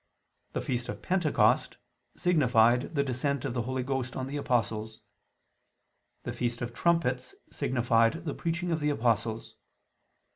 The 0.53 0.61
feast 0.61 0.89
of 0.89 1.03
Pentecost 1.03 1.77
signified 2.17 2.95
the 2.95 3.03
Descent 3.03 3.45
of 3.45 3.53
the 3.53 3.61
Holy 3.61 3.83
Ghost 3.83 4.15
on 4.15 4.25
the 4.25 4.35
apostles. 4.35 5.01
The 6.23 6.33
feast 6.33 6.59
of 6.63 6.73
Trumpets 6.73 7.35
signified 7.51 8.25
the 8.25 8.33
preaching 8.33 8.71
of 8.71 8.79
the 8.79 8.89
apostles. 8.89 9.57